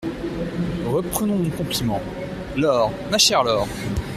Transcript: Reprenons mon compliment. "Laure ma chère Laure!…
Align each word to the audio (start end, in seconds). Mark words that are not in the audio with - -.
Reprenons 0.87 1.35
mon 1.37 1.49
compliment. 1.51 2.01
"Laure 2.57 2.91
ma 3.11 3.19
chère 3.19 3.43
Laure!… 3.43 3.67